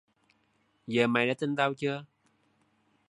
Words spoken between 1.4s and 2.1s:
tao chưa